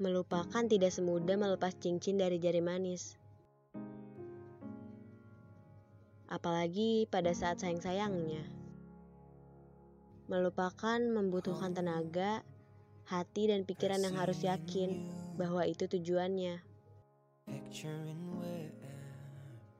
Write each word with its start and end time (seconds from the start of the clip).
Melupakan 0.00 0.64
tidak 0.64 0.96
semudah 0.96 1.36
melepas 1.36 1.76
cincin 1.76 2.16
dari 2.16 2.40
jari 2.40 2.64
manis. 2.64 3.20
Apalagi 6.24 7.04
pada 7.04 7.36
saat 7.36 7.60
sayang-sayangnya. 7.60 8.40
Melupakan 10.24 10.96
membutuhkan 11.04 11.76
tenaga, 11.76 12.40
hati, 13.12 13.52
dan 13.52 13.68
pikiran 13.68 14.00
yang 14.00 14.16
harus 14.16 14.40
yakin 14.40 15.04
bahwa 15.36 15.68
itu 15.68 15.84
tujuannya. 15.84 16.64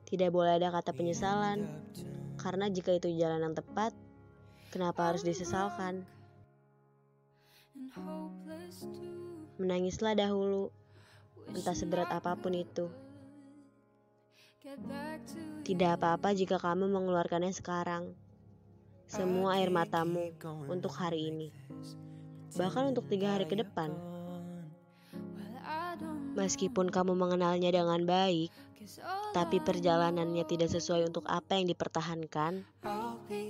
Tidak 0.05 0.29
boleh 0.29 0.61
ada 0.61 0.69
kata 0.69 0.93
penyesalan, 0.93 1.65
karena 2.37 2.69
jika 2.69 2.93
itu 2.93 3.09
jalan 3.17 3.41
yang 3.41 3.57
tepat, 3.57 3.89
kenapa 4.69 5.09
harus 5.09 5.25
disesalkan? 5.25 6.05
Menangislah 9.59 10.15
dahulu, 10.15 10.71
entah 11.51 11.75
seberat 11.75 12.07
apa 12.11 12.37
pun 12.39 12.55
itu. 12.55 12.87
Tidak 15.65 15.89
apa-apa 15.97 16.37
jika 16.37 16.61
kamu 16.61 16.87
mengeluarkannya 16.87 17.51
sekarang. 17.51 18.13
Semua 19.11 19.59
air 19.59 19.67
matamu 19.67 20.31
untuk 20.71 20.95
hari 20.95 21.35
ini, 21.35 21.51
bahkan 22.55 22.95
untuk 22.95 23.11
tiga 23.11 23.35
hari 23.35 23.43
ke 23.43 23.59
depan. 23.59 23.91
Meskipun 26.31 26.87
kamu 26.87 27.19
mengenalnya 27.19 27.75
dengan 27.75 28.07
baik, 28.07 28.55
tapi 29.35 29.59
perjalanannya 29.59 30.47
tidak 30.47 30.71
sesuai 30.71 31.11
untuk 31.11 31.27
apa 31.27 31.59
yang 31.59 31.67
dipertahankan, 31.67 32.63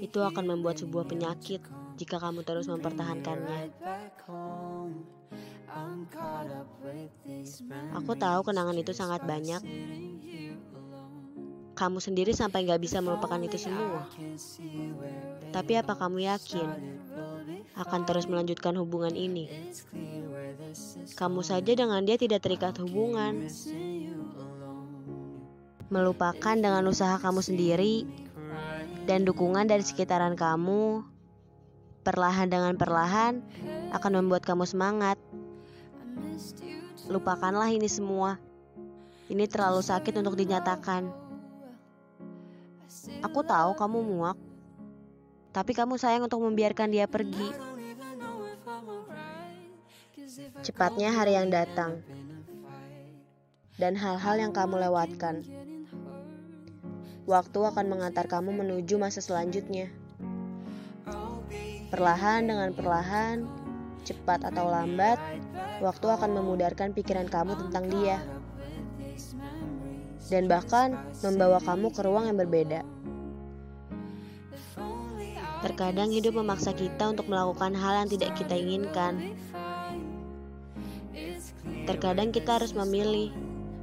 itu 0.02 0.18
akan 0.18 0.50
membuat 0.50 0.82
sebuah 0.82 1.06
penyakit 1.06 1.62
jika 1.94 2.18
kamu 2.18 2.42
terus 2.42 2.66
mempertahankannya. 2.66 3.70
Aku 7.96 8.12
tahu 8.20 8.40
kenangan 8.44 8.76
itu 8.76 8.92
sangat 8.92 9.24
banyak. 9.24 9.64
Kamu 11.72 11.98
sendiri 12.04 12.36
sampai 12.36 12.68
gak 12.68 12.84
bisa 12.84 13.00
melupakan 13.00 13.40
itu 13.40 13.58
semua. 13.58 14.06
Tapi 15.52 15.80
apa 15.80 15.96
kamu 15.96 16.28
yakin 16.28 16.70
akan 17.76 18.02
terus 18.04 18.28
melanjutkan 18.28 18.76
hubungan 18.76 19.16
ini? 19.16 19.48
Kamu 21.16 21.42
saja 21.44 21.72
dengan 21.72 22.04
dia 22.04 22.20
tidak 22.20 22.44
terikat 22.44 22.76
hubungan. 22.84 23.48
Melupakan 25.92 26.56
dengan 26.56 26.84
usaha 26.88 27.20
kamu 27.20 27.44
sendiri 27.44 28.08
dan 29.04 29.28
dukungan 29.28 29.68
dari 29.68 29.84
sekitaran 29.84 30.40
kamu, 30.40 31.04
perlahan 32.06 32.48
dengan 32.48 32.80
perlahan 32.80 33.44
akan 33.92 34.12
membuat 34.24 34.48
kamu 34.48 34.64
semangat. 34.64 35.20
Lupakanlah 37.12 37.70
ini 37.74 37.90
semua. 37.92 38.40
Ini 39.32 39.48
terlalu 39.48 39.80
sakit 39.80 40.16
untuk 40.20 40.36
dinyatakan. 40.36 41.08
Aku 43.24 43.40
tahu 43.48 43.72
kamu 43.80 43.98
muak, 44.04 44.38
tapi 45.56 45.72
kamu 45.72 45.96
sayang 45.96 46.28
untuk 46.28 46.44
membiarkan 46.44 46.92
dia 46.92 47.08
pergi. 47.08 47.72
Cepatnya 50.64 51.16
hari 51.16 51.40
yang 51.40 51.48
datang, 51.48 52.04
dan 53.80 53.96
hal-hal 53.96 54.36
yang 54.40 54.52
kamu 54.52 54.84
lewatkan. 54.88 55.44
Waktu 57.24 57.60
akan 57.64 57.86
mengantar 57.88 58.28
kamu 58.28 58.52
menuju 58.52 59.00
masa 59.00 59.24
selanjutnya. 59.24 59.88
Perlahan 61.92 62.48
dengan 62.48 62.72
perlahan, 62.76 63.44
cepat 64.04 64.46
atau 64.48 64.70
lambat, 64.70 65.18
waktu 65.82 66.08
akan 66.10 66.32
memudarkan 66.38 66.94
pikiran 66.94 67.28
kamu 67.30 67.58
tentang 67.68 67.86
dia. 67.90 68.18
Dan 70.32 70.48
bahkan 70.48 70.96
membawa 71.22 71.60
kamu 71.60 71.92
ke 71.92 72.02
ruang 72.08 72.26
yang 72.30 72.38
berbeda. 72.40 72.82
Terkadang 75.62 76.10
hidup 76.10 76.42
memaksa 76.42 76.74
kita 76.74 77.14
untuk 77.14 77.30
melakukan 77.30 77.78
hal 77.78 78.06
yang 78.06 78.10
tidak 78.10 78.34
kita 78.34 78.58
inginkan. 78.58 79.38
Terkadang 81.86 82.34
kita 82.34 82.58
harus 82.58 82.74
memilih, 82.74 83.30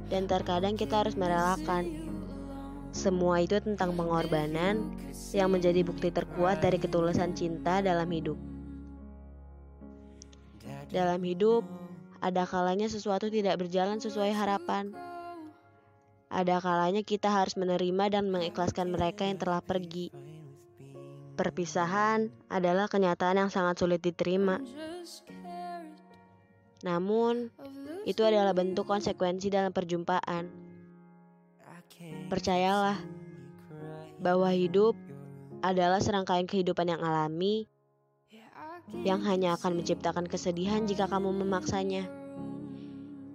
dan 0.09 0.25
terkadang 0.25 0.75
kita 0.75 1.05
harus 1.05 1.15
merelakan. 1.15 2.09
Semua 2.89 3.39
itu 3.45 3.61
tentang 3.61 3.93
pengorbanan 3.93 4.91
yang 5.31 5.53
menjadi 5.53 5.85
bukti 5.85 6.09
terkuat 6.09 6.59
dari 6.59 6.81
ketulusan 6.81 7.37
cinta 7.37 7.85
dalam 7.85 8.09
hidup. 8.09 8.35
Dalam 10.89 11.21
hidup, 11.21 11.61
ada 12.17 12.49
kalanya 12.49 12.89
sesuatu 12.89 13.29
tidak 13.29 13.61
berjalan 13.61 14.01
sesuai 14.01 14.33
harapan. 14.33 14.89
Ada 16.29 16.61
kalanya 16.61 17.01
kita 17.05 17.29
harus 17.29 17.57
menerima 17.57 18.09
dan 18.09 18.29
mengikhlaskan 18.29 18.89
mereka 18.93 19.25
yang 19.25 19.37
telah 19.37 19.61
pergi. 19.61 20.09
Perpisahan 21.37 22.33
adalah 22.51 22.89
kenyataan 22.89 23.37
yang 23.37 23.49
sangat 23.53 23.79
sulit 23.79 24.01
diterima. 24.01 24.57
Namun, 26.81 27.53
itu 28.03 28.21
adalah 28.25 28.51
bentuk 28.57 28.89
konsekuensi 28.89 29.53
dalam 29.53 29.71
perjumpaan. 29.71 30.49
Percayalah 32.29 32.97
bahwa 34.19 34.49
hidup 34.51 34.95
adalah 35.59 35.99
serangkaian 35.99 36.47
kehidupan 36.47 36.91
yang 36.91 37.01
alami 37.03 37.67
yang 39.03 39.21
hanya 39.23 39.55
akan 39.59 39.79
menciptakan 39.81 40.25
kesedihan 40.25 40.85
jika 40.85 41.05
kamu 41.07 41.31
memaksanya. 41.45 42.07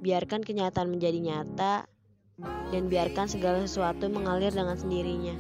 Biarkan 0.05 0.45
kenyataan 0.45 0.93
menjadi 0.93 1.19
nyata, 1.21 1.89
dan 2.75 2.91
biarkan 2.91 3.31
segala 3.31 3.63
sesuatu 3.63 4.11
mengalir 4.11 4.51
dengan 4.51 4.75
sendirinya. 4.75 5.35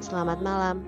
Selamat 0.00 0.38
malam. 0.40 0.86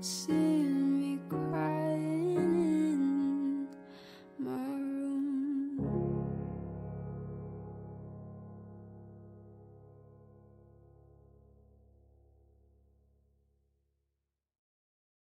思 0.00 0.37